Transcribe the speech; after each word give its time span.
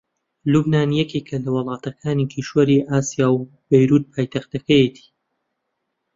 لوبنان 0.51 0.89
یەکێکە 1.01 1.37
لە 1.43 1.49
وڵاتەکانی 1.55 2.29
کیشوەری 2.33 2.85
ئاسیا 2.89 3.27
و 3.33 3.47
بەیرووت 3.69 4.03
پایتەختەکەیەتی 4.13 5.05